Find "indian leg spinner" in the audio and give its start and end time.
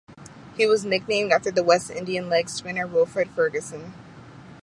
1.91-2.87